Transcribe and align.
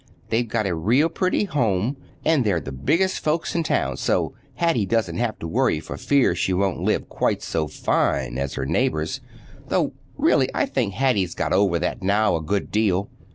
They've 0.29 0.47
got 0.47 0.65
a 0.65 0.73
real 0.73 1.09
pretty 1.09 1.43
home, 1.43 1.95
and 2.25 2.43
they're 2.43 2.59
the 2.59 2.71
biggest 2.71 3.23
folks 3.23 3.53
in 3.53 3.61
town, 3.61 3.97
so 3.97 4.33
Hattie 4.55 4.87
doesn't 4.87 5.17
have 5.19 5.37
to 5.37 5.47
worry 5.47 5.79
for 5.79 5.95
fear 5.95 6.33
she 6.33 6.53
won't 6.53 6.81
live 6.81 7.07
quite 7.07 7.43
so 7.43 7.67
fine 7.67 8.39
as 8.39 8.55
her 8.55 8.65
neighbors—though 8.65 9.93
really 10.17 10.49
I 10.55 10.65
think 10.65 10.95
Hattie's 10.95 11.35
got 11.35 11.53
over 11.53 11.77
that 11.77 12.01
now 12.01 12.35
a 12.35 12.41
good 12.41 12.71
deal. 12.71 13.11